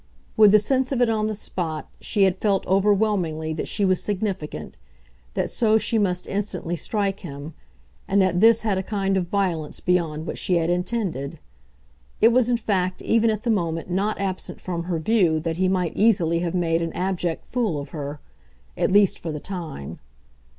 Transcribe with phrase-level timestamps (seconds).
[0.35, 4.01] With the sense of it on the spot, she had felt, overwhelmingly, that she was
[4.01, 4.75] significant,
[5.35, 7.53] that so she must instantly strike him,
[8.07, 11.37] and that this had a kind of violence beyond what she had intended.
[12.19, 15.67] It was in fact even at the moment not absent from her view that he
[15.67, 18.19] might easily have made an abject fool of her
[18.75, 19.99] at least for the time.